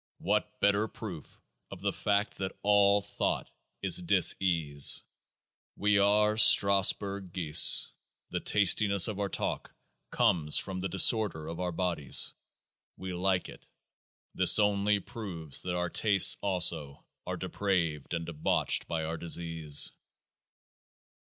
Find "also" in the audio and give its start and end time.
16.41-17.05